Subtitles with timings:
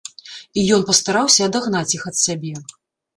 [0.61, 2.55] І ён пастараўся адагнаць іх ад сябе.